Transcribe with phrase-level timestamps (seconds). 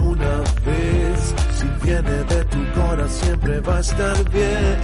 [0.00, 1.34] una vez.
[1.58, 4.80] Si viene de tu corazón siempre va a estar bien.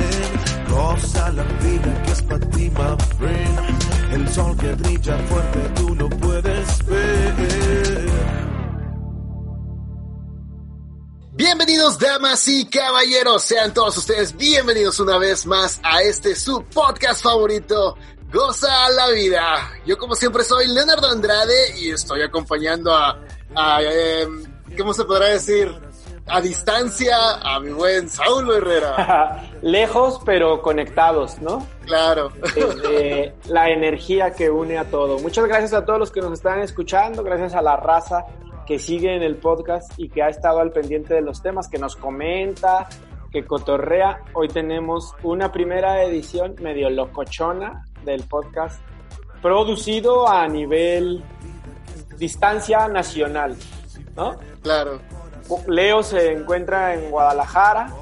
[0.71, 4.13] Goza la vida que es para ti, my friend.
[4.13, 8.07] El sol que brilla fuerte tú lo puedes ver.
[11.33, 17.23] Bienvenidos damas y caballeros, sean todos ustedes bienvenidos una vez más a este su podcast
[17.23, 17.99] favorito,
[18.33, 19.71] Goza la Vida.
[19.85, 23.21] Yo como siempre soy Leonardo Andrade y estoy acompañando a,
[23.55, 24.27] a eh,
[24.77, 25.73] ¿cómo se podrá decir?
[26.29, 29.51] A distancia a mi buen Saulo Herrera.
[29.63, 31.65] Lejos pero conectados, ¿no?
[31.85, 32.33] Claro.
[32.55, 35.21] Desde la energía que une a todo.
[35.21, 38.25] Muchas gracias a todos los que nos están escuchando, gracias a la raza
[38.67, 41.79] que sigue en el podcast y que ha estado al pendiente de los temas, que
[41.79, 42.89] nos comenta,
[43.31, 44.23] que cotorrea.
[44.35, 48.81] Hoy tenemos una primera edición medio locochona del podcast,
[49.41, 51.23] producido a nivel
[52.19, 53.57] distancia nacional,
[54.17, 54.37] ¿no?
[54.63, 55.01] Claro.
[55.69, 57.93] Leo se encuentra en Guadalajara.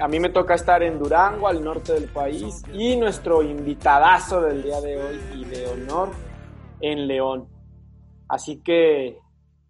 [0.00, 2.62] A mí me toca estar en Durango, al norte del país.
[2.72, 6.10] Y nuestro invitadazo del día de hoy y de honor
[6.80, 7.48] en León.
[8.28, 9.18] Así que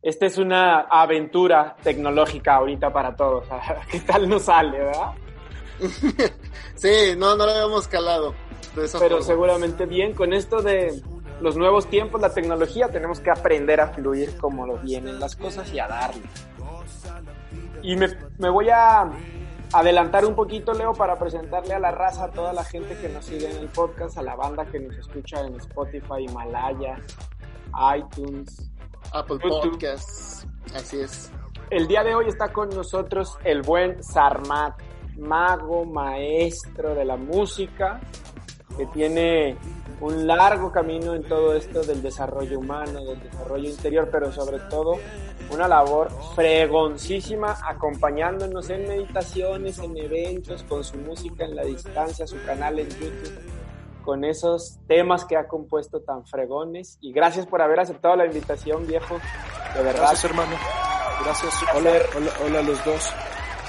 [0.00, 3.46] esta es una aventura tecnológica ahorita para todos.
[3.90, 5.12] ¿Qué tal nos sale, verdad?
[6.76, 8.34] sí, no, no lo habíamos calado.
[8.98, 10.14] Pero seguramente bien.
[10.14, 11.02] Con esto de
[11.42, 15.72] los nuevos tiempos, la tecnología, tenemos que aprender a fluir como lo vienen las cosas
[15.72, 16.22] y a darle.
[17.82, 18.06] Y me,
[18.38, 19.10] me voy a
[19.72, 23.24] adelantar un poquito, Leo, para presentarle a la raza, a toda la gente que nos
[23.24, 26.96] sigue en el podcast, a la banda que nos escucha en Spotify, Himalaya,
[27.96, 28.70] iTunes.
[29.12, 29.72] Apple YouTube.
[29.72, 30.46] Podcasts.
[30.74, 31.32] Así es.
[31.70, 34.78] El día de hoy está con nosotros el buen Sarmat,
[35.16, 38.00] mago, maestro de la música,
[38.76, 39.56] que tiene
[40.02, 44.96] un largo camino en todo esto del desarrollo humano, del desarrollo interior, pero sobre todo
[45.50, 52.42] una labor fregoncísima acompañándonos en meditaciones, en eventos, con su música en la distancia, su
[52.44, 53.40] canal en YouTube,
[54.04, 56.98] con esos temas que ha compuesto tan fregones.
[57.00, 59.20] Y gracias por haber aceptado la invitación, viejo.
[59.76, 60.00] De verdad.
[60.00, 60.56] Gracias, hermano.
[61.24, 61.54] Gracias.
[61.76, 63.14] Hola, hola, hola a los dos.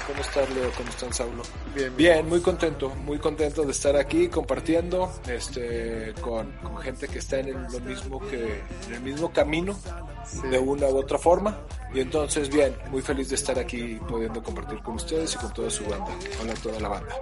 [0.06, 0.70] ¿Cómo estás, Leo?
[0.76, 1.42] ¿Cómo están, Saulo?
[1.74, 7.18] Bien, Bien, muy contento, muy contento de estar aquí compartiendo este, con, con gente que
[7.18, 9.74] está en el, lo mismo que en el mismo camino
[10.50, 11.56] de una u otra forma.
[11.94, 15.70] Y entonces, bien, muy feliz de estar aquí pudiendo compartir con ustedes y con toda
[15.70, 16.10] su banda.
[16.42, 17.14] Hola toda la banda.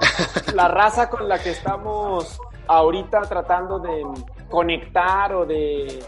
[0.54, 4.02] la raza con la que estamos ahorita tratando de
[4.48, 6.02] conectar o de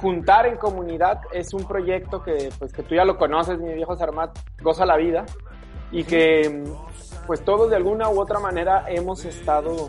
[0.00, 3.96] juntar en comunidad es un proyecto que pues que tú ya lo conoces, mi viejo
[3.96, 5.26] Sarmat, Goza la Vida
[5.90, 6.62] y que
[7.26, 9.88] pues todos de alguna u otra manera hemos estado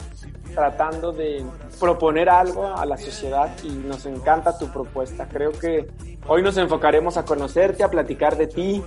[0.55, 1.45] tratando de
[1.79, 5.27] proponer algo a la sociedad y nos encanta tu propuesta.
[5.27, 5.87] Creo que
[6.27, 8.83] hoy nos enfocaremos a conocerte, a platicar de ti.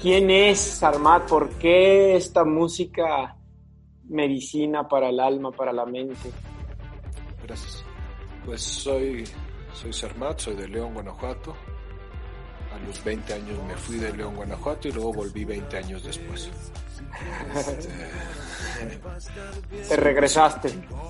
[0.00, 1.28] ¿Quién es Sarmat?
[1.28, 3.36] ¿Por qué esta música
[4.04, 6.30] medicina para el alma, para la mente?
[7.44, 7.84] Gracias.
[8.44, 9.24] Pues soy,
[9.80, 11.54] soy Sarmat, soy de León, Guanajuato.
[12.74, 16.50] A los 20 años me fui de León, Guanajuato y luego volví 20 años después.
[17.54, 17.88] Este,
[19.88, 20.68] Te regresaste.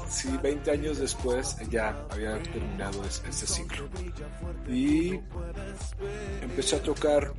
[0.08, 3.88] sí, 20 años después ya había terminado es- ese ciclo.
[4.68, 5.18] Y
[6.42, 7.32] empecé a tocar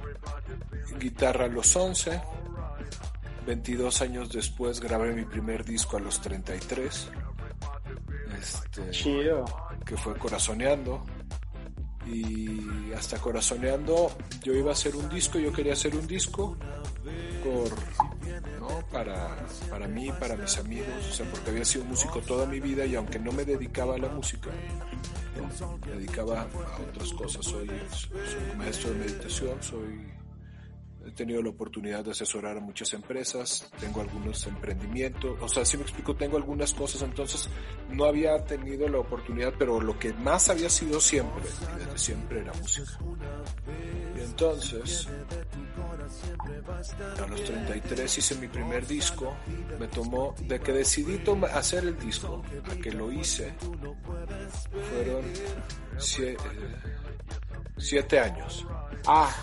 [0.99, 2.21] guitarra a los 11.
[3.45, 7.07] 22 años después grabé mi primer disco a los 33.
[8.41, 9.45] Este, Chido.
[9.85, 11.03] que fue Corazoneando.
[12.12, 14.12] Y hasta Corazoneando
[14.44, 16.57] yo iba a hacer un disco, yo quería hacer un disco
[17.44, 17.69] por,
[18.59, 18.85] ¿no?
[18.91, 19.37] para,
[19.70, 22.96] para mí, para mis amigos, o sea, porque había sido músico toda mi vida y
[22.96, 24.49] aunque no me dedicaba a la música,
[25.37, 25.78] ¿no?
[25.85, 27.46] me dedicaba a otras cosas.
[27.46, 27.70] Soy,
[28.58, 30.11] maestro de meditación, soy
[31.17, 35.84] tenido la oportunidad de asesorar a muchas empresas, tengo algunos emprendimientos, o sea, si me
[35.84, 37.49] explico, tengo algunas cosas, entonces
[37.91, 41.43] no había tenido la oportunidad, pero lo que más había sido siempre,
[41.78, 42.91] desde siempre era música.
[44.16, 45.08] Y entonces,
[47.23, 49.35] a los 33 hice mi primer disco,
[49.79, 51.19] me tomó, de que decidí
[51.53, 52.41] hacer el disco,
[52.72, 53.53] a que lo hice,
[54.90, 55.23] fueron
[55.97, 56.37] sie- eh,
[57.78, 58.66] siete años.
[59.05, 59.35] Ah,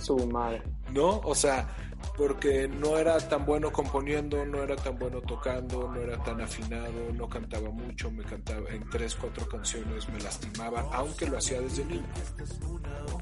[0.00, 0.62] su madre.
[0.92, 1.20] ¿No?
[1.24, 1.68] O sea,
[2.16, 6.92] porque no era tan bueno componiendo, no era tan bueno tocando, no era tan afinado,
[7.14, 11.84] no cantaba mucho, me cantaba en tres, cuatro canciones, me lastimaba, aunque lo hacía desde
[11.84, 12.06] niño.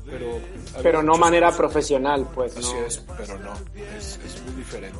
[0.07, 0.39] Pero,
[0.83, 2.87] Pero no manera cosas- profesional, pues, Así ¿no?
[2.87, 3.53] es, pero no,
[3.97, 4.99] es, es muy diferente.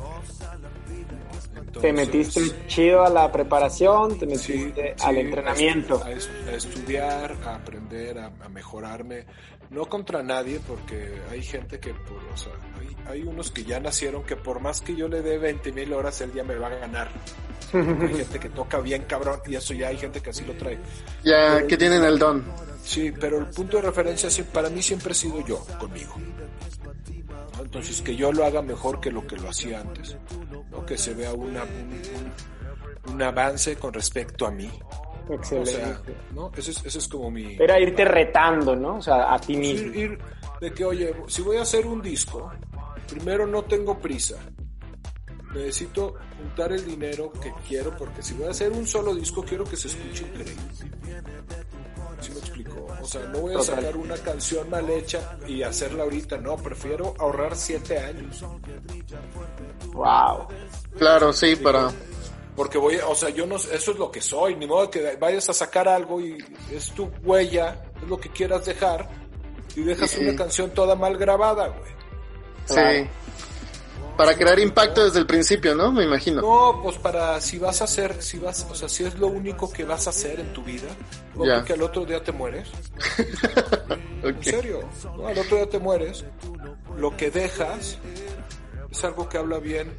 [1.81, 6.01] Te metiste chido a la preparación, te metiste sí, al entrenamiento.
[6.03, 9.25] A, est- a estudiar, a aprender, a, a mejorarme.
[9.69, 13.79] No contra nadie, porque hay gente que, por, o sea, hay, hay unos que ya
[13.79, 16.67] nacieron que por más que yo le dé 20 mil horas, él ya me va
[16.67, 17.09] a ganar.
[17.73, 20.79] Hay gente que toca bien cabrón y eso ya hay gente que así lo trae.
[21.23, 22.45] Ya que tienen el don.
[22.83, 26.15] Sí, pero el punto de referencia para mí siempre he sido yo, conmigo.
[27.57, 27.63] ¿no?
[27.63, 30.15] Entonces, que yo lo haga mejor que lo que lo hacía antes.
[30.71, 30.85] ¿no?
[30.85, 34.69] Que se vea una, un, un- un avance con respecto a mí.
[35.29, 35.71] O Excelente.
[35.71, 36.01] sea,
[36.33, 36.51] ¿no?
[36.55, 37.55] Ese es, ese es como mi...
[37.59, 38.97] Era irte retando, ¿no?
[38.97, 39.93] O sea, a ti ir, mismo.
[39.93, 40.17] ir
[40.61, 42.51] de que, oye, si voy a hacer un disco,
[43.09, 44.37] primero no tengo prisa.
[45.53, 49.63] Necesito juntar el dinero que quiero, porque si voy a hacer un solo disco, quiero
[49.63, 50.53] que se escuche increíble.
[52.19, 52.87] ¿Sí me explico?
[53.01, 53.75] O sea, no voy a Total.
[53.75, 58.43] sacar una canción mal hecha y hacerla ahorita, no, prefiero ahorrar siete años.
[59.93, 60.47] Wow.
[60.97, 61.91] Claro, sí, para...
[62.57, 65.47] Porque voy, o sea, yo no, eso es lo que soy, ni modo que vayas
[65.47, 66.37] a sacar algo y
[66.73, 69.07] es tu huella, es lo que quieras dejar,
[69.75, 70.21] y dejas Sí.
[70.21, 71.91] una canción toda mal grabada, güey.
[72.65, 73.07] Sí.
[74.17, 75.91] Para crear impacto desde el principio, ¿no?
[75.91, 76.41] Me imagino.
[76.41, 79.71] No, pues para si vas a hacer, si vas, o sea, si es lo único
[79.71, 80.87] que vas a hacer en tu vida,
[81.35, 81.57] no Ya.
[81.57, 82.67] porque al otro día te mueres.
[84.23, 84.79] En serio,
[85.15, 85.27] ¿no?
[85.27, 86.25] al otro día te mueres.
[86.97, 87.99] Lo que dejas
[88.91, 89.93] es algo que habla bien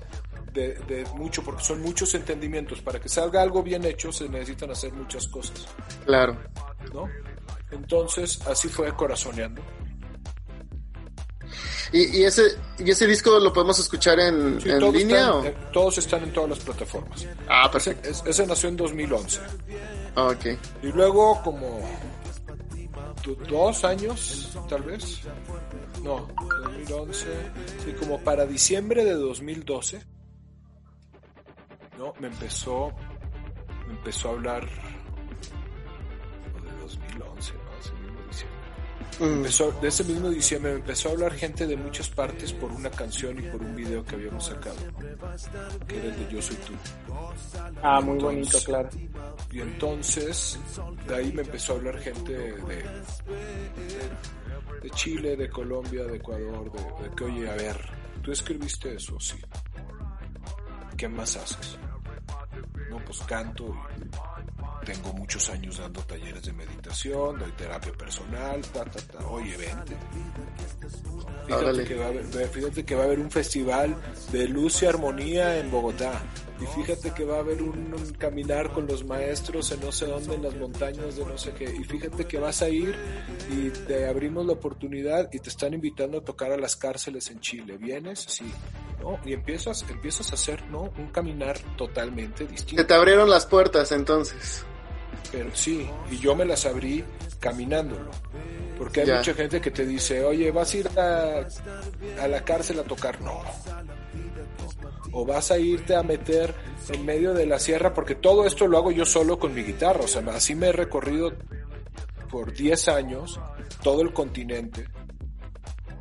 [0.52, 2.80] de, de mucho, porque son muchos entendimientos.
[2.80, 5.66] Para que salga algo bien hecho se necesitan hacer muchas cosas,
[6.04, 6.36] Claro.
[6.92, 7.08] ¿no?
[7.70, 9.62] Entonces, así fue corazoneando.
[11.92, 12.42] ¿Y, y ese
[12.78, 15.44] y ese disco lo podemos escuchar en, Sí, en línea están, o...?
[15.44, 17.26] eh, todos están en todas las plataformas.
[17.48, 18.08] Ah, Ese, perfecto.
[18.10, 19.40] es- ese nació en 2011.
[20.14, 20.46] Ah, Ok.
[20.82, 21.80] Y luego como
[23.24, 25.20] do- dos años, tal vez.
[26.02, 26.28] No,
[26.64, 27.26] 2011.
[27.84, 30.02] Sí, como para diciembre de 2012.
[31.98, 32.92] No, me empezó,
[33.88, 34.70] me empezó a hablar de
[36.80, 37.78] 2011, ¿no?
[37.80, 38.58] Ese mismo diciembre.
[39.18, 42.70] Mm, Empezó, de ese mismo diciembre me empezó a hablar gente de muchas partes por
[42.70, 44.76] una canción y por un video que habíamos sacado,
[45.88, 46.72] que era el de Yo Soy Tú.
[47.82, 48.88] Ah, muy bonito, claro.
[49.50, 50.56] Y entonces,
[51.08, 52.84] de ahí me empezó a hablar gente de, de,
[54.82, 57.76] de Chile, de Colombia, de Ecuador, de, de que, oye, a ver,
[58.22, 59.18] ¿tú escribiste eso?
[59.18, 59.36] Sí.
[60.96, 61.78] ¿Qué más haces?
[62.90, 63.74] No, pues canto
[64.82, 69.26] y tengo muchos años dando talleres de meditación, doy terapia personal, ta, ta, ta.
[69.26, 69.94] Oye, vente.
[71.46, 71.84] Fíjate Órale.
[71.84, 73.96] que, va a haber, ve- fíjate que va a haber un festival
[74.32, 76.22] de luz y armonía en Bogotá.
[76.60, 80.06] Y fíjate que va a haber un, un caminar con los maestros en no sé
[80.06, 81.64] dónde, en las montañas de no sé qué.
[81.72, 82.96] Y fíjate que vas a ir
[83.50, 87.40] y te abrimos la oportunidad y te están invitando a tocar a las cárceles en
[87.40, 87.76] Chile.
[87.78, 88.24] ¿Vienes?
[88.28, 88.50] Sí.
[89.00, 89.18] ¿No?
[89.24, 90.90] Y empiezas, empiezas a hacer, ¿no?
[90.98, 92.84] Un caminar totalmente distinto.
[92.86, 94.64] te abrieron las puertas entonces.
[95.30, 97.04] Pero sí, y yo me las abrí
[97.38, 98.10] caminándolo.
[98.76, 99.16] Porque hay Ya.
[99.18, 101.46] mucha gente que te dice, oye, vas a ir a,
[102.22, 103.20] a la cárcel a tocar.
[103.20, 103.40] No.
[105.12, 106.54] O vas a irte a meter
[106.92, 110.00] en medio de la sierra, porque todo esto lo hago yo solo con mi guitarra.
[110.04, 111.32] O sea, así me he recorrido
[112.30, 113.40] por 10 años
[113.82, 114.86] todo el continente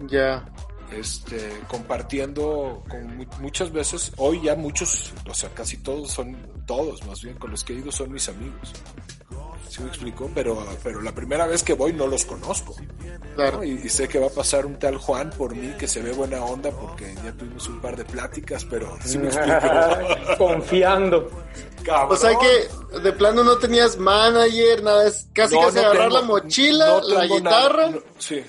[0.09, 0.45] Ya.
[0.91, 7.05] Este, compartiendo con mu- muchas veces, hoy ya muchos, o sea, casi todos son, todos
[7.05, 8.73] más bien, con los que he ido son mis amigos.
[9.69, 10.31] ¿Sí me explico?
[10.33, 12.73] Pero, pero la primera vez que voy no los conozco.
[13.35, 13.57] Claro.
[13.57, 13.63] ¿no?
[13.65, 16.13] Y, y sé que va a pasar un tal Juan por mí que se ve
[16.13, 19.59] buena onda porque ya tuvimos un par de pláticas, pero ¿sí me explico?
[20.37, 21.29] Confiando.
[21.83, 22.11] Cabrón.
[22.11, 26.09] O sea que de plano no tenías manager, nada, es casi No, casi no agarrar
[26.09, 28.43] tengo- la mochila, no la guitarra, nada, no- sí,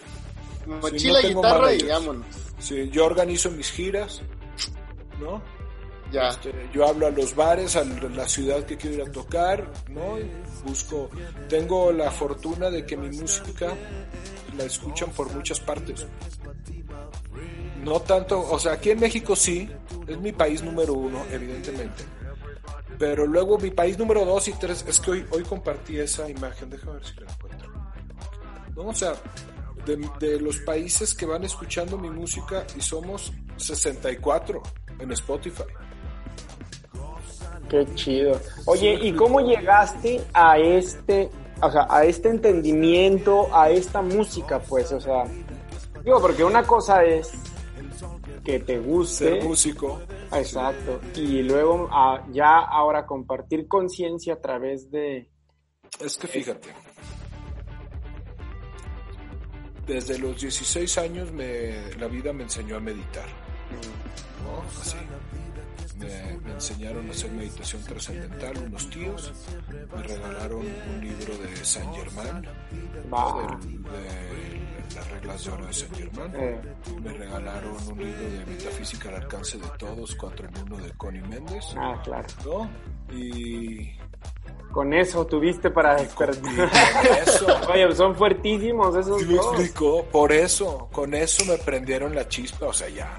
[0.77, 2.27] mochila, sí, no tengo guitarra y vámonos.
[2.59, 4.23] sí, yo organizo mis giras,
[5.21, 5.43] ¿no?
[6.13, 6.29] Ya.
[6.29, 10.19] Este, yo hablo a los bares, a la ciudad que quiero ir a tocar, ¿no?
[10.19, 10.31] Y
[10.65, 11.11] busco,
[11.49, 13.75] tengo la fortuna de que mi música
[14.57, 16.07] la escuchan por muchas partes.
[17.85, 19.69] No tanto, o sea, aquí en México sí,
[20.07, 22.05] es mi país número uno, evidentemente.
[22.99, 26.71] Pero luego mi país número dos y tres, es que hoy, hoy compartí esa imagen,
[26.71, 27.73] déjame ver si la encuentro.
[28.75, 29.15] No, o sea,
[29.89, 34.63] de, de los países que van escuchando mi música y somos 64
[35.01, 35.65] en Spotify.
[37.69, 38.41] Qué chido.
[38.67, 41.31] Oye, ¿y cómo llegaste a este,
[41.61, 44.91] o sea, a este entendimiento, a esta música, pues?
[44.93, 45.25] O sea,
[46.03, 47.31] digo, porque una cosa es
[48.43, 49.25] que te guste.
[49.25, 50.01] Ser músico.
[50.33, 51.01] Exacto.
[51.15, 55.31] Y luego ah, ya ahora compartir conciencia a través de...
[56.01, 56.69] Es que fíjate,
[59.89, 63.27] desde los 16 años me, la vida me enseñó a meditar.
[64.45, 64.81] ¿no?
[64.81, 64.97] Así.
[65.99, 69.33] Me, me enseñaron a hacer meditación trascendental unos tíos.
[69.97, 72.47] Me regalaron un libro de Saint Germain,
[73.13, 73.59] Va.
[73.61, 76.31] de, de las reglas de oro de Saint Germain.
[76.37, 76.61] Eh,
[77.03, 81.23] Me regalaron un libro de metafísica al alcance de todos, cuatro en uno de Connie
[81.23, 81.65] Méndez.
[81.77, 82.29] ah, claro.
[82.45, 82.71] ¿no?
[83.17, 83.91] Y,
[84.73, 86.71] Con eso tuviste para despertar.
[87.27, 87.47] eso.
[87.73, 89.47] Oye, son fuertísimos esos ¿Sí me dos.
[89.47, 90.05] explico?
[90.13, 93.19] Por eso, con eso me prendieron la chispa, o sea, ya.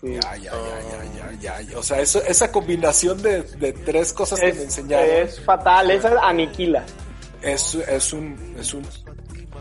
[0.00, 0.14] Sí.
[0.14, 1.78] Ya, ya, ya, ya, ya, ya.
[1.78, 5.90] O sea, eso, esa combinación de, de tres cosas que Es, me enseñaron es fatal,
[5.90, 6.84] esa aniquila.
[7.40, 8.86] es, es un, es un,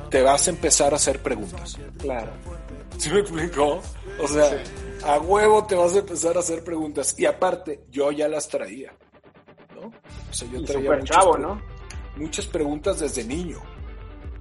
[0.09, 1.77] te vas a empezar a hacer preguntas.
[1.99, 2.31] Claro.
[2.97, 3.81] ¿Sí me explicó?
[4.21, 4.61] O sea,
[5.05, 7.15] a huevo te vas a empezar a hacer preguntas.
[7.17, 8.93] Y aparte, yo ya las traía.
[10.29, 10.99] O sea, yo Y traía
[12.15, 13.59] muchas preguntas desde niño.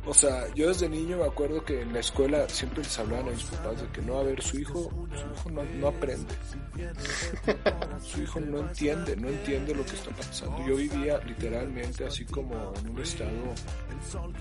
[0.05, 3.31] O sea, yo desde niño me acuerdo que en la escuela siempre les hablaban a
[3.31, 6.35] mis papás de que no, a ver, su hijo, su hijo no, no aprende.
[8.03, 10.67] Su hijo no entiende, no entiende lo que está pasando.
[10.67, 13.31] Yo vivía literalmente así como en un estado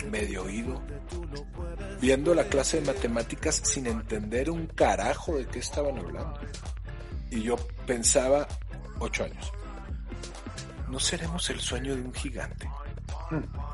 [0.09, 0.81] medio oído,
[1.99, 6.39] viendo la clase de matemáticas sin entender un carajo de qué estaban hablando.
[7.29, 8.47] Y yo pensaba,
[8.99, 9.51] ocho años,
[10.91, 12.69] ¿no seremos el sueño de un gigante?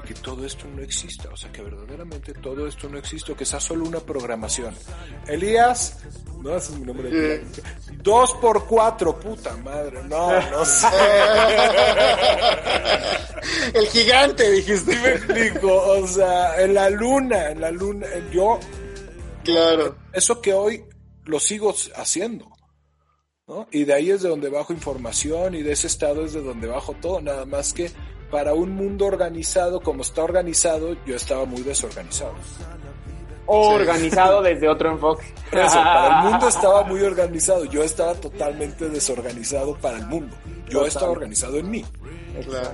[0.06, 3.60] que todo esto no exista, o sea, que verdaderamente todo esto no existe, que sea
[3.60, 4.74] solo una programación.
[5.28, 5.98] Elías,
[6.42, 7.10] no, ese es mi nombre.
[7.12, 7.44] Eh.
[8.04, 10.88] Dos por cuatro, puta madre, no, no sé.
[13.74, 14.94] El gigante, dijiste.
[14.94, 15.74] ¿Sí me explico?
[15.76, 18.60] O sea, en la luna, en la luna, yo,
[19.44, 19.96] Claro.
[20.14, 20.84] eso que hoy
[21.26, 22.48] lo sigo haciendo.
[23.48, 23.68] ¿No?
[23.72, 26.68] Y de ahí es de donde bajo información y de ese estado es de donde
[26.68, 27.92] bajo todo, nada más que
[28.30, 32.34] para un mundo organizado como está organizado, yo estaba muy desorganizado.
[33.46, 35.34] Organizado desde otro enfoque.
[35.54, 40.36] Eso, para el mundo estaba muy organizado, yo estaba totalmente desorganizado para el mundo.
[40.70, 41.86] Yo estaba organizado en mí.
[42.46, 42.72] Claro.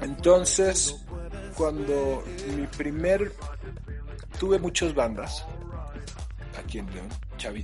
[0.00, 1.04] Entonces,
[1.54, 2.24] cuando
[2.56, 3.32] mi primer...
[4.38, 5.46] Tuve muchas bandas
[6.58, 7.08] aquí en León,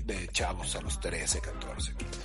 [0.04, 2.20] de chavos a los 13, 14, 15.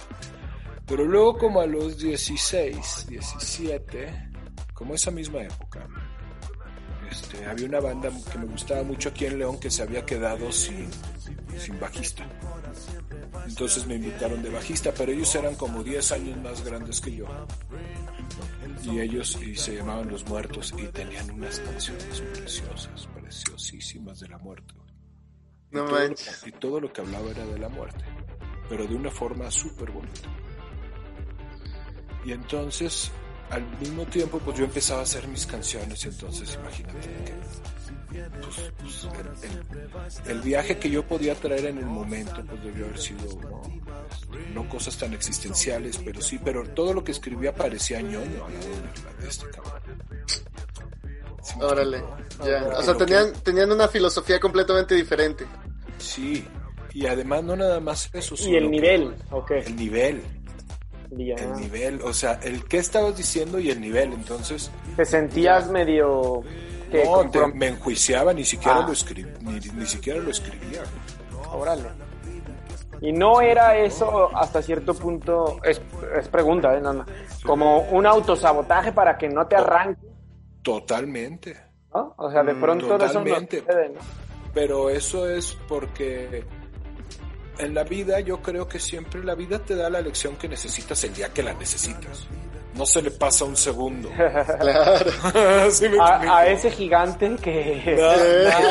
[0.85, 4.31] Pero luego como a los 16, 17,
[4.73, 5.87] como esa misma época,
[7.09, 10.51] este, había una banda que me gustaba mucho aquí en León que se había quedado
[10.51, 10.89] sin,
[11.57, 12.27] sin bajista.
[13.47, 17.25] Entonces me invitaron de bajista, pero ellos eran como 10 años más grandes que yo.
[18.83, 24.37] Y ellos y se llamaban Los Muertos y tenían unas canciones preciosas, preciosísimas de la
[24.37, 24.73] muerte.
[25.73, 26.43] Y No todo lo- manches.
[26.47, 28.05] y todo lo que hablaba era de la muerte,
[28.69, 30.29] pero de una forma súper bonita.
[32.25, 33.11] Y entonces,
[33.49, 37.33] al mismo tiempo, pues yo empezaba a hacer mis canciones y entonces imagínate que
[38.41, 39.07] pues, pues,
[39.43, 43.39] el, el- el viaje que yo podía traer en el momento pues debió haber sido
[43.41, 43.61] no,
[44.53, 48.69] no cosas tan existenciales, pero sí, pero todo lo que escribía parecía ñoño al lado
[48.69, 49.81] de, la- de este cabrón.
[51.43, 52.03] ¿Sí me Órale.
[52.43, 52.63] Ya.
[52.77, 55.45] O sea, que- tenían, tenían una filosofía completamente diferente.
[55.97, 56.47] Sí,
[56.93, 59.51] y además no nada más eso, Y el que- nivel, ok.
[59.51, 60.23] el nivel,
[61.11, 61.35] Ya.
[61.35, 66.41] el nivel, o sea, el qué estabas diciendo y el nivel, entonces Te sentías medio...
[66.91, 68.85] que no, te- me enjuiciaba, ni siquiera Ah.
[68.87, 70.83] lo escribí, ni, ni siquiera lo escribía.
[71.51, 71.89] Órale.
[73.01, 75.81] Y no era eso hasta cierto punto, es,
[76.17, 76.79] es pregunta, ¿eh?
[76.81, 77.07] Nada más.
[77.43, 79.99] como un autosabotaje para que no te arranque,
[80.63, 81.57] Totalmente.
[81.93, 82.13] ¿no?
[82.17, 83.59] O sea, de pronto de eso no totalmente.
[83.59, 83.99] sucede, ¿no?
[84.53, 86.43] Pero eso es porque
[87.57, 91.03] en la vida yo creo que siempre la vida te da la lección que necesitas
[91.03, 92.27] el día que la necesitas.
[92.75, 94.09] No se le pasa un segundo.
[94.17, 97.95] A, a ese gigante que...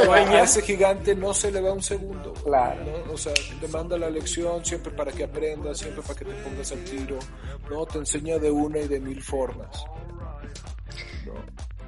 [0.04, 0.32] Sueña.
[0.38, 2.32] a ese gigante no se le va un segundo.
[2.32, 2.80] Claro.
[3.06, 3.12] ¿no?
[3.12, 6.72] O sea, te manda la lección siempre para que aprendas, siempre para que te pongas
[6.72, 7.18] al tiro.
[7.70, 9.84] No, te enseña de una y de mil formas.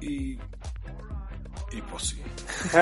[0.01, 0.37] Y,
[1.71, 2.21] y pues sí.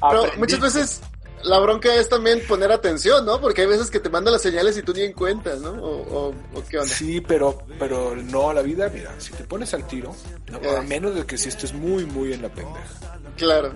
[0.00, 1.00] Pero muchas veces
[1.44, 3.40] la bronca es también poner atención, ¿no?
[3.40, 5.70] Porque hay veces que te manda las señales y tú ni en cuenta, ¿no?
[5.72, 6.92] O, o, o qué onda.
[6.92, 10.14] Sí, pero, pero no, la vida, mira, si te pones al tiro,
[10.50, 10.58] ¿no?
[10.58, 10.76] Eh.
[10.76, 13.18] a menos de que si estés muy, muy en la pendeja.
[13.36, 13.72] Claro.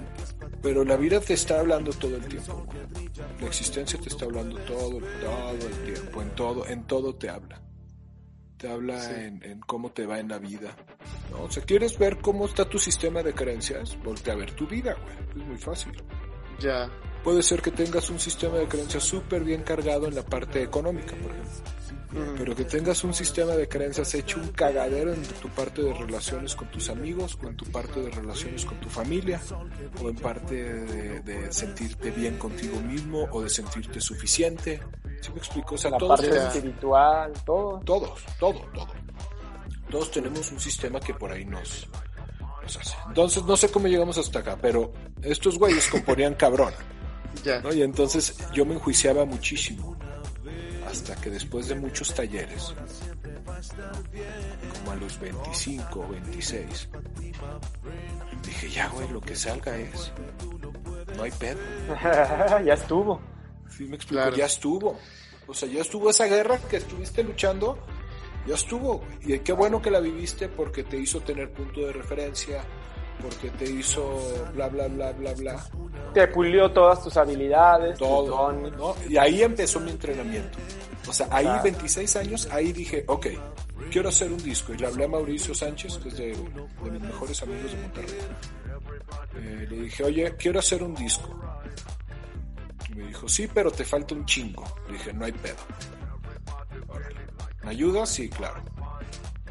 [0.62, 2.66] Pero la vida te está hablando todo el tiempo.
[3.40, 6.22] La existencia te está hablando todo, todo el tiempo.
[6.22, 7.60] En todo, en todo te habla.
[8.58, 10.74] Te habla en, en cómo te va en la vida.
[11.30, 11.42] ¿no?
[11.44, 13.98] O sea, ¿quieres ver cómo está tu sistema de creencias?
[14.02, 15.42] Volte a ver tu vida, güey.
[15.42, 15.92] Es muy fácil.
[16.58, 16.90] Ya.
[17.22, 21.14] Puede ser que tengas un sistema de creencias súper bien cargado en la parte económica,
[21.16, 22.34] por ejemplo.
[22.38, 26.54] Pero que tengas un sistema de creencias hecho un cagadero en tu parte de relaciones
[26.54, 29.40] con tus amigos, o en tu parte de relaciones con tu familia,
[30.00, 34.80] o en parte de, de sentirte bien contigo mismo, o de sentirte suficiente.
[35.26, 35.74] ¿Sí me explico?
[35.74, 37.80] O sea, La todos parte tenemos- espiritual, todo.
[37.80, 38.88] todos, todo, todo.
[39.90, 41.88] Todos tenemos un sistema que por ahí nos,
[42.62, 42.94] nos hace.
[43.08, 44.92] Entonces, no sé cómo llegamos hasta acá, pero
[45.22, 46.72] estos güeyes componían cabrón,
[47.44, 47.60] Ya.
[47.60, 47.72] ¿no?
[47.72, 49.96] Y entonces yo me enjuiciaba muchísimo.
[50.88, 52.72] Hasta que después de muchos talleres,
[54.78, 56.88] como a los 25 o 26,
[58.44, 60.12] dije, ya, güey, lo que salga es.
[61.16, 61.58] No hay pedo.
[62.64, 63.20] ya estuvo.
[63.70, 64.36] Sí, me explico, Claro.
[64.36, 64.98] ya estuvo.
[65.46, 67.78] O sea, ya estuvo esa guerra que estuviste luchando,
[68.46, 69.04] ya estuvo.
[69.22, 72.64] Y qué bueno que la viviste porque te hizo tener punto de referencia,
[73.22, 74.20] porque te hizo
[74.54, 75.64] bla, bla, bla, bla, bla.
[76.12, 78.26] Te pulió todas tus habilidades, tus Todo.
[78.26, 78.72] dones.
[78.76, 78.94] ¿no?
[79.08, 80.58] Y ahí empezó mi entrenamiento.
[81.08, 81.62] O sea, ahí Claro.
[81.62, 83.26] 26 años, ahí dije, ok,
[83.92, 84.74] quiero hacer un disco.
[84.74, 88.18] Y le hablé a Mauricio Sánchez, que es de, de mis mejores amigos de Monterrey.
[89.36, 91.28] Eh, le dije, oye, quiero hacer un disco.
[92.96, 94.64] Me dijo, sí, pero te falta un chingo.
[94.88, 95.56] Le dije, no hay pedo.
[96.88, 97.16] Órale.
[97.62, 98.08] ¿Me ayudas?
[98.08, 98.62] Sí, claro.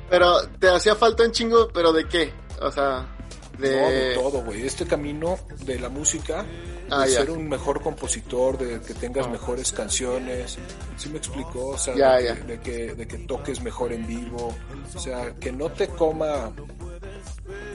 [0.09, 2.33] Pero te hacía falta un chingo, pero ¿de qué?
[2.61, 3.05] O sea,
[3.53, 4.13] No, de de...
[4.15, 4.65] todo, güey.
[4.65, 6.49] Este camino de la música, de
[6.91, 7.19] Ah, ya.
[7.21, 10.57] ser un mejor compositor, de que tengas mejores canciones,
[10.97, 11.69] ¿sí me explicó?
[11.69, 12.35] O sea, Ya, de, ya.
[12.35, 14.53] Que, de, que, de que toques mejor en vivo,
[14.93, 16.51] o sea, que no te coma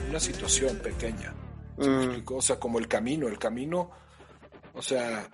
[0.09, 1.33] una situación pequeña,
[1.79, 2.01] ¿sí me Mm.
[2.03, 2.35] explicó?
[2.37, 3.89] O sea, como el camino, el camino,
[4.73, 5.27] o sea,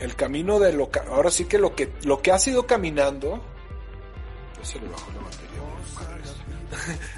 [0.00, 3.42] el camino de lo que, ahora sí que lo que, lo que has ido caminando,
[4.58, 5.50] ya se le bajó la batería,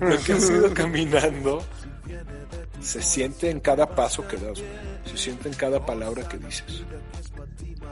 [0.17, 1.63] lo que has ido caminando
[2.81, 4.59] se siente en cada paso que das,
[5.05, 6.83] se siente en cada palabra que dices.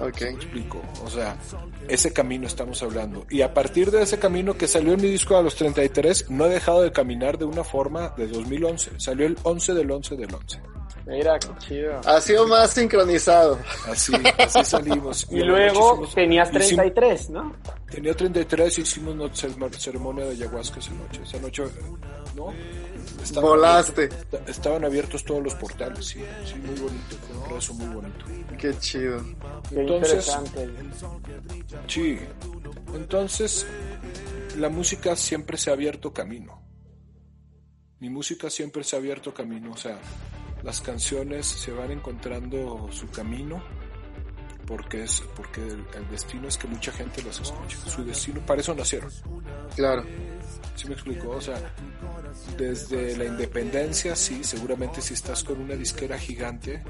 [0.01, 0.21] Ok.
[0.23, 0.83] ¿Me explico?
[1.05, 1.37] O sea,
[1.87, 3.27] ese camino estamos hablando.
[3.29, 6.47] Y a partir de ese camino que salió en mi disco a los 33, no
[6.47, 8.93] he dejado de caminar de una forma de 2011.
[8.99, 10.61] Salió el 11 del 11 del 11.
[11.07, 12.01] Mira, qué chido.
[12.05, 13.59] Ha sido más sincronizado.
[13.89, 15.27] Así, así salimos.
[15.31, 17.57] Y luego hicimos- tenías hicimos- 33, ¿no?
[17.91, 21.23] Tenía 33 y hicimos una cer- ceremonia de ayahuasca esa noche.
[21.23, 21.65] Esa noche,
[22.37, 22.53] ¿no?
[23.23, 24.05] Estaban Volaste.
[24.09, 26.21] abiertos- estaban abiertos todos los portales, sí.
[26.47, 27.17] Sí, muy bonito.
[27.29, 28.25] Fue un rezo muy bonito.
[28.59, 29.23] Qué chido.
[29.71, 30.69] Qué Entonces, interesante.
[31.89, 32.19] Sí.
[32.95, 33.67] Entonces,
[34.59, 36.61] la música siempre se ha abierto camino.
[37.99, 39.73] Mi música siempre se ha abierto camino.
[39.73, 39.99] O sea,
[40.63, 43.63] las canciones se van encontrando su camino
[44.67, 47.77] porque es porque el, el destino es que mucha gente las escuche.
[47.87, 49.11] Su destino, para eso nacieron.
[49.75, 50.05] Claro.
[50.77, 51.31] ¿Sí me explico?
[51.31, 51.57] O sea,
[52.57, 56.83] desde la independencia, sí, seguramente si estás con una disquera gigante,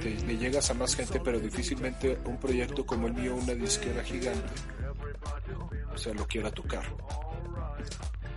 [0.00, 4.04] te, le llegas a más gente, pero difícilmente un proyecto como el mío, una disquera
[4.04, 4.52] gigante,
[5.92, 6.84] o sea, lo quiera tocar.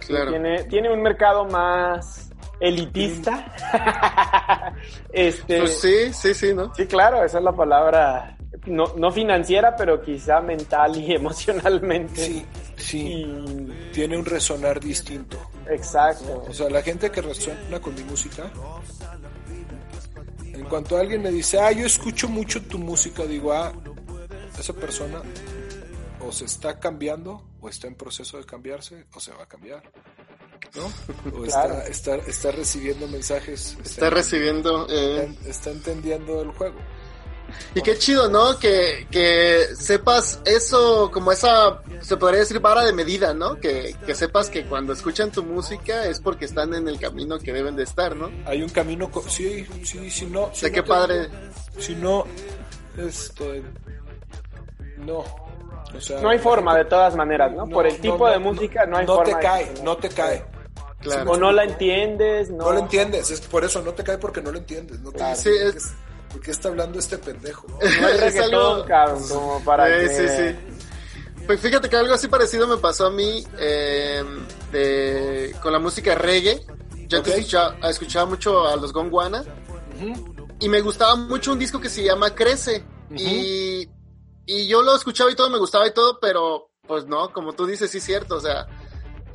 [0.07, 0.31] Claro.
[0.31, 2.24] Tiene, tiene un mercado más
[2.59, 3.53] elitista.
[5.13, 6.73] este, Pues sí, sí, sí, ¿no?
[6.75, 8.37] sí, claro, esa es la palabra.
[8.65, 12.21] No, no financiera, pero quizá mental y emocionalmente.
[12.21, 12.45] Sí,
[12.77, 15.37] sí, Y- tiene un resonar distinto.
[15.69, 16.45] exacto.
[16.47, 18.49] O sea, la gente que resuena con mi música,
[20.43, 23.71] en cuanto alguien me dice, ah, yo escucho mucho tu música, digo, ah,
[24.57, 25.21] esa persona
[26.25, 29.83] o se está cambiando, o está en proceso de cambiarse, o se va a cambiar.
[30.75, 30.85] ¿No?
[31.39, 31.75] O Claro.
[31.87, 34.87] está, está, está recibiendo mensajes, Está recibiendo...
[34.89, 36.75] eh, está, está entendiendo el juego.
[37.75, 38.57] Y qué chido, ¿no?
[38.59, 43.55] Que, que sepas eso, como esa, se podría decir, vara de medida, ¿no?
[43.59, 47.53] Que, que sepas que cuando escuchan tu música es porque están en el camino que
[47.53, 48.29] deben de estar, ¿no?
[48.45, 50.49] Hay un camino, co- sí, sí, si no.
[50.53, 51.29] si Sé no qué te- padre.
[51.77, 52.25] Si no,
[52.97, 53.63] este,
[54.97, 55.19] no.
[55.95, 57.67] O sea, No hay forma, de todas maneras, ¿no?
[57.69, 59.31] Por el tipo de música no hay no forma.
[59.31, 60.43] te de cae, no te cae.
[61.05, 61.31] Claro.
[61.31, 62.65] O no la entiendes, no.
[62.65, 64.99] No lo entiendes, es por eso no te cae porque no lo entiendes.
[65.01, 65.35] No te Claro.
[65.37, 65.93] dice, Sí, ¿por qué es-
[66.31, 67.67] ¿por qué está hablando este pendejo?
[67.69, 70.09] No Es reggaetón, cabrón, como para Sí, que...
[70.09, 70.75] sí, sí.
[71.45, 74.23] Pues fíjate que algo así parecido me pasó a mí eh,
[74.71, 76.61] de- con la música reggae.
[77.07, 77.39] Yo antes Ok.
[77.39, 79.43] escuchaba, escuchaba mucho a los Gondwana
[80.59, 82.83] y me gustaba mucho un disco que se llama Crece.
[83.15, 83.87] y,
[84.47, 87.65] y yo lo escuchaba y todo, me gustaba y todo, pero pues no, como tú
[87.67, 88.65] dices, sí es cierto, o sea,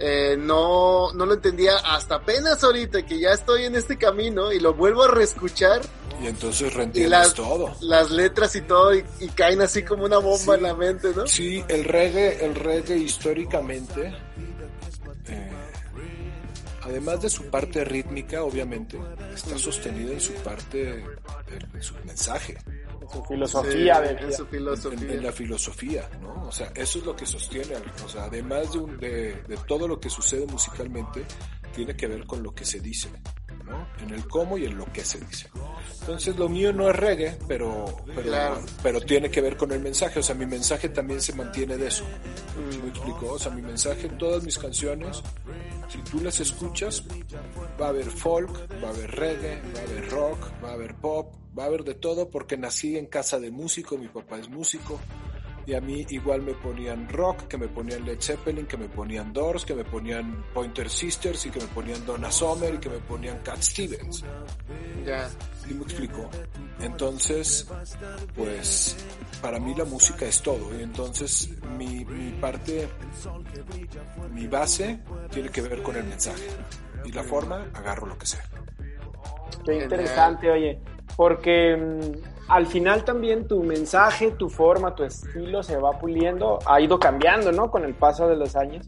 [0.02, 4.58] eh, no, no lo entendía hasta apenas ahorita que ya estoy en este camino y
[4.58, 5.82] lo vuelvo a reescuchar
[6.22, 7.74] Y entonces reentiendes las, todo.
[7.82, 10.50] las letras y todo y, y caen así como una bomba Sí.
[10.52, 11.26] en la mente, ¿no?
[11.26, 14.14] Sí, el reggae, el reggae históricamente,
[15.28, 15.50] eh,
[16.82, 18.98] además de su parte rítmica, obviamente,
[19.34, 21.04] está sostenido en su parte,
[21.74, 22.56] en su mensaje,
[23.12, 25.12] Su filosofía de en su en, filosofía.
[25.12, 26.46] en la filosofía, ¿no?
[26.48, 29.88] O sea, eso es lo que sostiene, o sea, además de, un- de, de todo
[29.88, 31.24] lo que sucede musicalmente,
[31.74, 33.08] tiene que ver con lo que se dice,
[33.70, 33.86] ¿no?
[34.02, 35.48] En el cómo y en lo que se dice.
[36.00, 38.60] Entonces lo mío no es reggae, pero, pero, Claro.
[38.82, 41.86] pero tiene que ver con el mensaje, o sea, mi mensaje también se mantiene de
[41.88, 42.04] eso.
[42.70, 43.32] ¿Sí me explico?
[43.32, 45.22] O sea, mi mensaje en todas mis canciones,
[45.88, 47.04] si tú las escuchas,
[47.80, 48.50] va a haber folk,
[48.82, 51.84] va a haber reggae, va a haber rock, va a haber pop, va a haber
[51.84, 54.98] de todo porque nací en casa de músico, mi papá es músico.
[55.70, 59.32] Y a mí igual me ponían rock, que me ponían Led Zeppelin, que me ponían
[59.32, 62.98] Doors, que me ponían Pointer Sisters y que me ponían Donna Summer y que me
[62.98, 64.24] ponían Cat Stevens.
[65.06, 65.28] Ya.
[65.28, 66.28] ¿Sí me explico?
[66.80, 67.68] Entonces,
[68.34, 68.96] pues
[69.40, 70.76] para mí la música es todo.
[70.76, 72.88] Y entonces mi, mi parte,
[74.32, 74.98] mi base
[75.30, 76.48] tiene que ver con el mensaje.
[77.04, 78.42] Y la forma, agarro lo que sea.
[79.64, 80.80] Qué interesante, oye.
[81.16, 86.80] Porque mm, al final también tu mensaje, tu forma, tu estilo se va puliendo, ha
[86.80, 87.70] ido cambiando, ¿no?
[87.70, 88.86] Con el paso de los años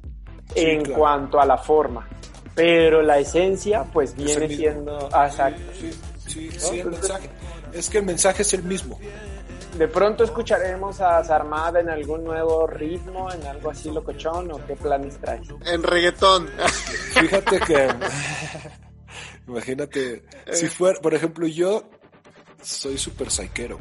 [0.54, 0.98] Sí, en claro.
[1.00, 2.06] cuanto a la forma.
[2.54, 5.08] Pero la esencia, pues viene siendo.
[5.12, 5.62] ah, exacto.
[5.78, 5.90] Sí,
[6.26, 7.30] sí, sí, el mensaje.
[7.72, 8.98] Es que el mensaje es el mismo.
[9.78, 14.76] De pronto escucharemos a Sarmada en algún nuevo ritmo, en algo así locochón, o qué
[14.76, 15.48] planes traes.
[15.64, 16.48] En reggaetón.
[17.14, 17.88] Fíjate que,
[19.48, 21.84] imagínate, si fuera, por ejemplo, yo
[22.62, 23.78] soy súper psychero.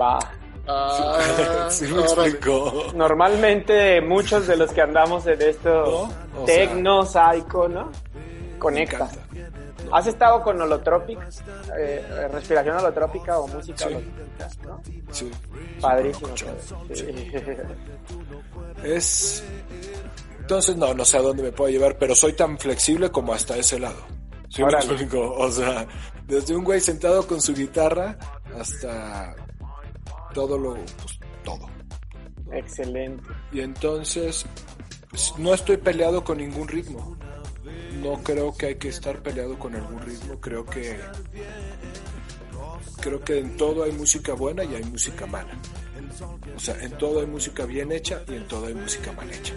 [0.00, 0.18] Va.
[0.66, 2.92] Ah, ¿Sí me explicó?
[2.94, 6.44] Normalmente muchos de los que andamos en esto, ¿No?
[6.44, 7.90] Tecno, psycho, ¿no?
[8.58, 9.10] Conecta.
[9.92, 11.18] ¿Has estado con holotropic?
[11.78, 13.94] Eh, respiración holotrópica o música Sí.
[13.94, 14.82] holotrópica, ¿no?
[15.10, 15.30] Sí.
[15.80, 16.28] Padrísimo.
[16.94, 17.06] Sí.
[18.84, 19.42] Es.
[20.40, 23.56] Entonces, no, no sé a dónde me puedo llevar, pero soy tan flexible como hasta
[23.56, 23.98] ese lado.
[24.50, 24.84] ¿Sí me Órale.
[24.84, 25.32] explico?
[25.36, 25.86] O sea,
[26.26, 28.18] desde un güey sentado con su guitarra
[28.58, 29.34] hasta
[30.34, 30.74] todo lo.
[30.74, 31.68] Pues, todo.
[32.52, 33.28] Excelente.
[33.52, 34.44] Y entonces,
[35.08, 37.16] pues, no estoy peleado con ningún ritmo.
[38.02, 40.40] No creo que hay que estar peleado con algún ritmo.
[40.40, 40.98] Creo que.
[43.00, 45.52] Creo que en todo hay música buena y hay música mala.
[46.56, 49.54] O sea, en todo hay música bien hecha y en todo hay música mal hecha.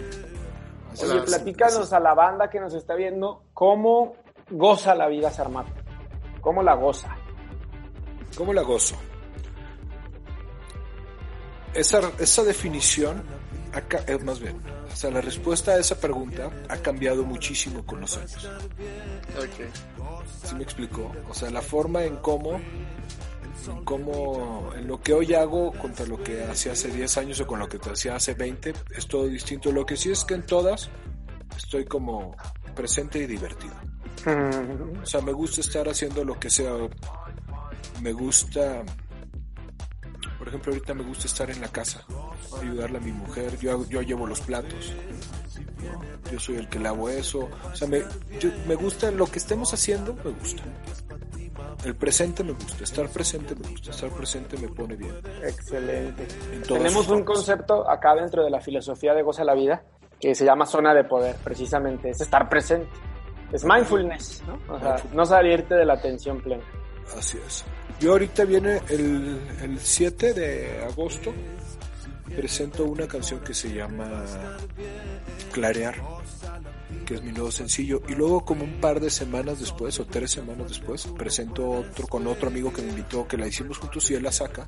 [1.02, 4.14] Oye, platícanos a la banda que nos está viendo cómo
[4.50, 5.72] goza la vida Sarmato.
[6.40, 7.16] ¿Cómo la goza?
[8.36, 8.96] ¿Cómo la gozo?
[11.72, 13.24] Esa, esa definición,
[14.06, 14.60] eh, más bien,
[14.92, 18.48] o sea, la respuesta a esa pregunta ha cambiado muchísimo con los años.
[19.36, 19.74] Ok.
[20.44, 21.10] ¿Sí me explicó?
[21.28, 22.60] O sea, la forma en cómo,
[23.66, 27.46] en cómo, en lo que hoy hago contra lo que hacía hace 10 años o
[27.46, 29.72] con lo que te hacía hace 20, es todo distinto.
[29.72, 30.90] Lo que sí es que en todas
[31.56, 32.36] estoy como
[32.76, 33.74] presente y divertido.
[34.26, 36.72] O sea, me gusta estar haciendo lo que sea.
[38.02, 38.82] Me gusta,
[40.38, 42.04] por ejemplo, ahorita me gusta estar en la casa,
[42.60, 43.58] ayudarle a mi mujer.
[43.58, 44.92] Yo, yo llevo los platos.
[46.32, 47.48] Yo soy el que lavo eso.
[47.72, 48.00] O sea, me,
[48.40, 50.62] yo- me gusta lo que estemos haciendo, me gusta.
[51.84, 55.14] El presente me gusta, estar presente me gusta, estar presente me pone bien.
[55.42, 56.26] Excelente.
[56.66, 59.82] Tenemos un concepto acá dentro de la filosofía de Goza la Vida
[60.18, 62.08] que se llama zona de poder, precisamente.
[62.10, 62.88] Es estar presente.
[63.54, 64.74] Es mindfulness, ¿no?
[64.74, 66.64] O sea, no salirte de la atención plena.
[67.16, 67.64] Así es.
[68.00, 71.32] Yo ahorita viene el, el 7 de agosto,
[72.34, 74.24] presento una canción que se llama
[75.52, 75.94] Clarear,
[77.06, 80.32] que es mi nuevo sencillo, y luego como un par de semanas después, o tres
[80.32, 84.14] semanas después, presento otro con otro amigo que me invitó, que la hicimos juntos y
[84.14, 84.66] él la saca,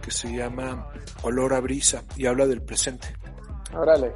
[0.00, 0.88] que se llama
[1.22, 3.08] Olor a Brisa, y habla del presente.
[3.74, 4.12] Órale.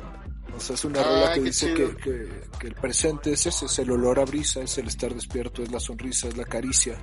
[0.59, 3.65] O sea, es una Ah, rola que dice que, que- que el presente es ese,
[3.67, 6.97] es el olor a brisa, es el estar despierto, es la sonrisa, es la caricia.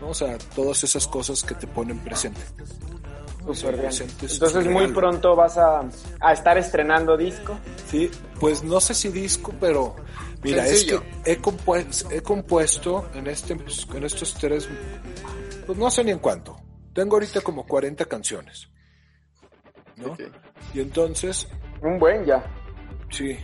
[0.00, 0.08] ¿no?
[0.08, 2.40] O sea, todas esas cosas que te ponen presente.
[2.58, 3.90] Bien.
[4.20, 5.82] Entonces muy pronto vas a,
[6.20, 7.58] a estar estrenando disco.
[7.90, 9.96] Sí, pues no sé si disco, pero
[10.44, 11.02] mira, Sencillo.
[11.02, 14.68] es que he, compuesto, he compuesto en, este, en estos tres,
[15.66, 16.56] pues no sé ni en cuánto.
[16.94, 18.68] Tengo ahorita como 40 canciones.
[19.96, 20.12] ¿no?
[20.12, 20.20] Ok.
[20.74, 21.48] Y entonces
[21.80, 22.44] Un buen ya.
[23.12, 23.38] Sí.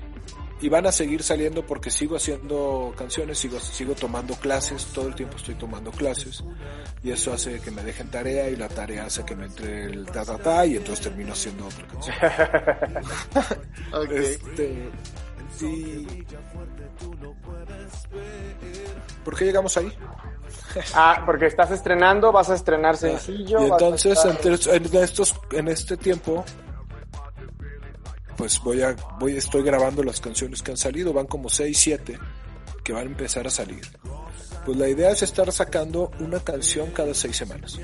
[0.60, 5.14] Y van a seguir saliendo porque sigo haciendo canciones, sigo, sigo tomando clases, todo el
[5.14, 6.42] tiempo estoy tomando clases.
[7.00, 10.06] Y eso hace que me dejen tarea y la tarea hace que me entre el
[10.06, 12.16] ta ta ta y entonces termino haciendo otra canción.
[13.92, 14.10] Ok.
[14.10, 14.90] Este,
[15.60, 16.06] y...
[19.24, 19.92] ¿Por qué llegamos ahí?
[20.94, 23.60] Ah, porque estás estrenando, vas a estrenar sencillo.
[23.60, 26.44] Y entonces estar- entre- en estos en este tiempo
[28.38, 32.18] pues voy a voy estoy grabando las canciones que han salido, van como 6, 7
[32.82, 33.82] que van a empezar a salir,
[34.64, 37.78] pues la idea es estar sacando una canción cada seis semanas.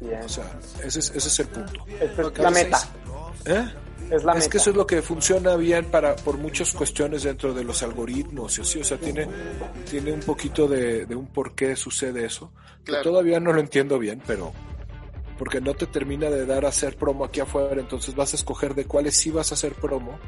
[0.00, 0.22] Bien.
[0.24, 1.84] O sea, ese es, ese es el punto.
[2.00, 2.78] Es Cada la meta.
[2.78, 3.64] seis- ¿Eh?
[4.10, 4.50] Es la es meta.
[4.50, 8.58] que eso es lo que funciona bien para por muchas cuestiones dentro de los algoritmos
[8.58, 9.28] y así, o sea, tiene,
[9.88, 12.50] tiene un poquito de, de un por qué sucede eso.
[12.84, 14.52] que todavía no lo entiendo bien, pero
[15.40, 18.74] porque no te termina de dar a hacer promo aquí afuera, entonces vas a escoger
[18.74, 20.18] de cuáles sí vas a hacer promo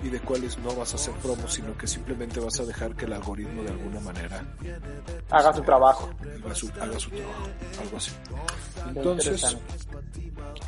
[0.00, 3.06] y de cuáles no vas a hacer promo, sino que simplemente vas a dejar que
[3.06, 4.44] el algoritmo de alguna manera
[5.28, 6.08] Haga su trabajo.
[6.44, 7.48] haga su, haga su trabajo,
[7.82, 8.12] algo así.
[8.94, 9.56] Entonces.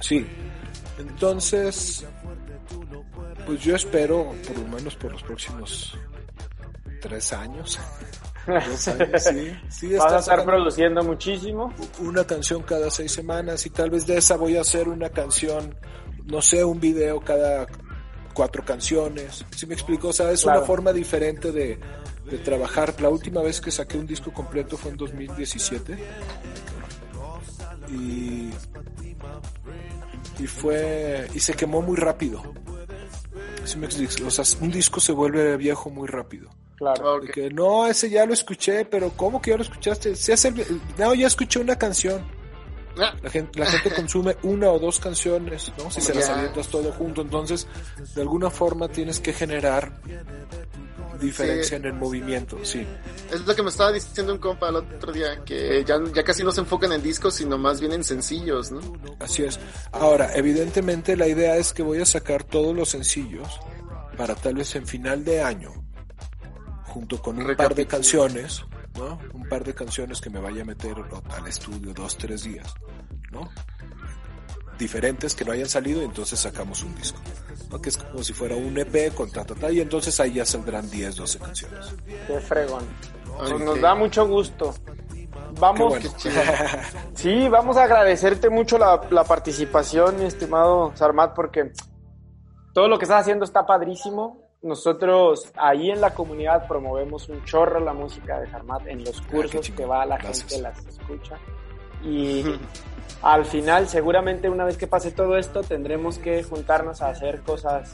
[0.01, 0.27] Sí.
[0.99, 2.05] Entonces,
[3.47, 5.97] pues yo espero, por lo menos por los próximos
[7.01, 7.79] tres años.
[8.77, 11.73] Sí, sí, Vas a estar produciendo muchísimo.
[12.01, 15.77] una canción cada seis semanas y tal vez de esa voy a hacer una canción,
[16.25, 17.67] no sé, un video cada
[18.35, 19.45] cuatro canciones.
[19.55, 20.09] ¿Sí me explico?
[20.09, 20.59] O sea, es Claro.
[20.59, 21.79] una forma diferente de,
[22.31, 22.95] de trabajar.
[23.01, 25.97] La última vez que saqué un disco completo fue en 2017
[27.91, 28.51] y
[30.39, 32.43] y fue y se quemó muy rápido.
[33.65, 34.27] ¿Sí me explico?
[34.27, 36.49] O sea, un disco se vuelve viejo muy rápido.
[36.83, 37.15] Claro.
[37.17, 37.23] Ok.
[37.27, 40.15] De que no, ese ya lo escuché, pero ¿cómo que ya lo escuchaste?
[40.99, 42.27] No, ya escuché una canción.
[42.99, 45.91] Ah, La gente, la gente consume una o dos canciones, ¿no?
[45.93, 47.67] Si se las avientas todo junto, entonces
[48.15, 49.93] de alguna forma tienes que generar
[51.21, 51.75] diferencia Sí.
[51.77, 52.85] en el movimiento, sí.
[53.33, 56.43] Es lo que me estaba diciendo un compa el otro día, que ya, ya casi
[56.43, 58.81] no se enfocan en discos, sino más bien en sencillos, ¿no?
[59.21, 59.61] Así es.
[59.93, 63.61] Ahora, evidentemente la idea es que voy a sacar todos los sencillos
[64.17, 65.71] para tal vez en final de año,
[66.93, 68.65] junto con un par de canciones,
[68.97, 69.19] ¿no?
[69.33, 70.95] Un par de canciones que me vaya a meter
[71.31, 72.75] al estudio dos, tres días,
[73.31, 73.49] ¿no?
[74.79, 77.19] Diferentes que no hayan salido y entonces sacamos un disco,
[77.71, 77.81] ¿no?
[77.81, 80.45] Que es como si fuera un EP con ta, ta, ta, y entonces ahí ya
[80.45, 81.95] saldrán 10, 12 canciones.
[82.27, 82.85] Qué fregón.
[83.39, 84.75] Pues nos da mucho gusto.
[85.59, 86.11] Vamos, bueno.
[87.15, 91.73] Sí, vamos a agradecerte mucho la, la participación, mi estimado Sarmat, porque
[92.75, 94.42] todo lo que estás haciendo está padrísimo.
[94.63, 99.71] Nosotros ahí en la comunidad promovemos un chorro la música de Sarmat en los cursos
[99.71, 100.49] que va, la Gracias.
[100.51, 101.37] gente las escucha.
[102.05, 102.45] Y
[103.23, 107.91] al final, seguramente una vez que pase todo esto, tendremos que juntarnos a hacer cosas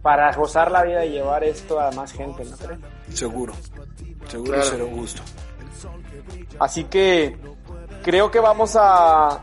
[0.00, 2.80] para gozar la vida y llevar esto a más gente, ¿no crees?
[3.12, 3.52] Seguro,
[4.28, 4.62] seguro Claro.
[4.64, 5.22] será un gusto.
[6.60, 7.36] Así que
[8.02, 9.40] creo que vamos a,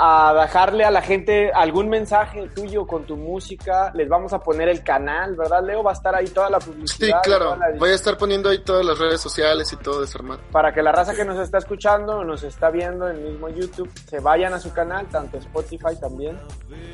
[0.00, 3.90] a dejarle a la gente algún mensaje tuyo con tu música.
[3.94, 5.82] Les vamos a poner el canal, ¿verdad, Leo?
[5.82, 7.20] Va a estar ahí toda la Sí, publicidad.
[7.24, 7.44] claro.
[7.54, 10.40] toda la- Voy a estar poniendo ahí todas las redes sociales y todo eso, hermano.
[10.52, 13.90] Para que la raza que nos está escuchando nos está viendo en el mismo YouTube
[14.08, 16.38] se vayan a su canal, tanto Spotify también.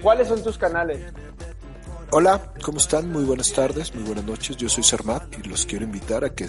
[0.03, 1.03] ¿Cuáles son tus canales?
[2.17, 3.11] Hola, ¿cómo están?
[3.11, 4.57] Muy buenas tardes, muy buenas noches.
[4.57, 6.47] Yo soy Sarmat y los quiero invitar a que,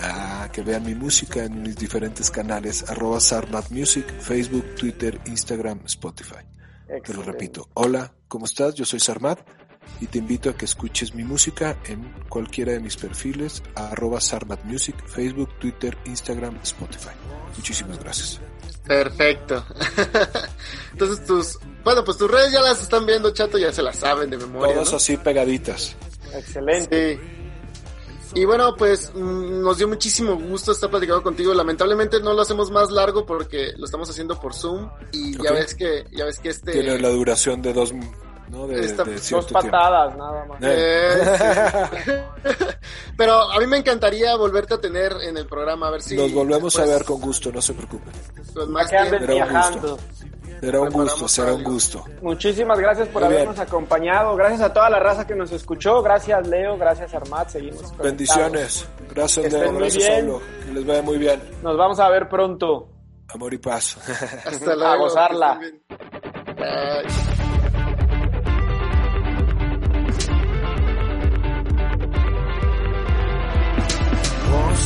[0.00, 5.80] a que vean mi música en mis diferentes canales, arroba Sarmat Music, Facebook, Twitter, Instagram,
[5.84, 6.46] Spotify.
[7.04, 7.68] Te lo repito.
[7.74, 8.74] Hola, ¿cómo estás?
[8.74, 9.38] Yo soy Sarmat
[10.00, 14.64] y te invito a que escuches mi música en cualquiera de mis perfiles, arroba Sarmat
[14.64, 17.12] Music, Facebook, Twitter, Instagram, Spotify.
[17.54, 18.40] Muchísimas gracias.
[18.86, 19.64] Perfecto.
[20.92, 24.30] Entonces tus, bueno, pues tus redes ya las están viendo, chato, ya se las saben
[24.30, 24.74] de memoria.
[24.74, 24.96] Todos ¿no?
[24.96, 25.96] así pegaditas.
[26.34, 27.16] Excelente.
[27.16, 28.40] Sí.
[28.40, 31.52] Y bueno, pues mm, nos dio muchísimo gusto estar platicando contigo.
[31.52, 35.74] Lamentablemente no lo hacemos más largo porque lo estamos haciendo por Zoom y ya ves
[35.74, 37.92] que ya ves que este Tiene la duración de dos,
[38.48, 38.66] ¿no?
[38.66, 39.48] De, Esta- de dos tiempo.
[39.52, 40.58] patadas, nada más.
[40.62, 41.20] Eh.
[41.20, 42.54] Eh, sí.
[43.22, 46.32] Pero a mí me encantaría volverte a tener en el programa a ver si Nos
[46.32, 48.12] volvemos a ver con gusto, no se preocupen.
[48.68, 49.10] más que tiempo.
[49.18, 49.98] Será un viajando.
[50.60, 52.04] Será un Preparamos gusto, será un gusto.
[52.20, 53.42] Muchísimas gracias por Muy bien.
[53.42, 54.34] habernos acompañado.
[54.34, 56.02] Gracias a toda la raza que nos escuchó.
[56.02, 56.76] Gracias, Leo.
[56.76, 57.48] Gracias, Armat.
[57.48, 58.02] Seguimos conectados.
[58.04, 58.88] Bendiciones.
[59.14, 59.72] Gracias, Que Leo.
[59.72, 60.26] muy Gracias, bien.
[60.28, 60.42] Saulo.
[60.66, 61.42] Que les vaya muy bien.
[61.62, 62.88] Nos vamos a ver pronto.
[63.28, 63.98] Amor y paz.
[64.46, 65.04] Hasta luego.
[65.04, 65.60] gozarla.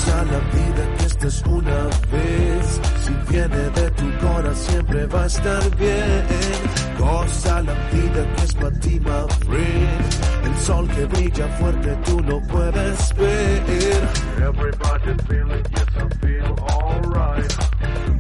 [0.09, 2.81] a la vida que esta es una vez.
[3.05, 6.25] Si viene de tu corazón siempre va a estar bien.
[6.99, 10.45] Goza la vida que es para ti, my friend.
[10.45, 13.63] El sol que brilla fuerte tú lo puedes ver.
[14.39, 18.16] Everybody feeling, yes I feel alright.